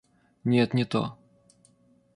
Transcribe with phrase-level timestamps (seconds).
[0.43, 1.15] Нет, не то.